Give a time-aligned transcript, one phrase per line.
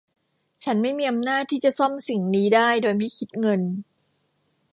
[0.63, 3.61] ฉันไม่มีอำนาจที่จะซ่อมสิ่งนี้ได้โดยไม่คิดเงิน